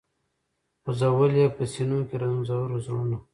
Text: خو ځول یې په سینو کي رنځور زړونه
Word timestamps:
خو 0.81 0.89
ځول 0.99 1.31
یې 1.39 1.47
په 1.55 1.63
سینو 1.73 1.99
کي 2.07 2.15
رنځور 2.21 2.69
زړونه 2.85 3.17